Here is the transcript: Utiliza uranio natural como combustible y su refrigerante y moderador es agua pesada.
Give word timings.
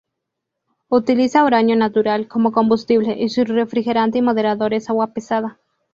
Utiliza 0.89 1.43
uranio 1.45 1.75
natural 1.75 2.27
como 2.27 2.51
combustible 2.51 3.15
y 3.19 3.29
su 3.29 3.45
refrigerante 3.45 4.17
y 4.17 4.23
moderador 4.23 4.73
es 4.73 4.89
agua 4.89 5.13
pesada. 5.13 5.59